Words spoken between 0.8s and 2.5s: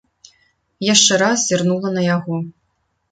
Яшчэ раз зірнула на яго.